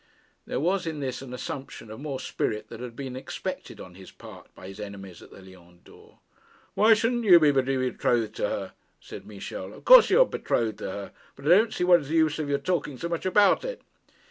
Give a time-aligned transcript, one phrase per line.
[0.47, 4.09] There was in this an assumption of more spirit than had been expected on his
[4.09, 6.17] part by his enemies at the Lion d'Or.
[6.73, 9.75] 'Why shouldn't you be betrothed to her?' said Michel.
[9.75, 12.39] 'Of course you are betrothed to her; but I don't see what is the use
[12.39, 13.83] of your talking so much about it.'